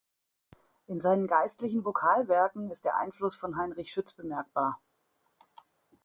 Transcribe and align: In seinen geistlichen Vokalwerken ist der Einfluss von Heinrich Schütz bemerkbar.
In 0.87 0.99
seinen 0.99 1.27
geistlichen 1.27 1.85
Vokalwerken 1.85 2.71
ist 2.71 2.85
der 2.85 2.97
Einfluss 2.97 3.35
von 3.35 3.55
Heinrich 3.57 3.91
Schütz 3.91 4.13
bemerkbar. 4.13 4.81